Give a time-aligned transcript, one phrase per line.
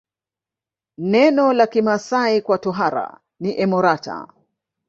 [1.05, 4.27] Neno la Kimasai kwa tohara ni emorata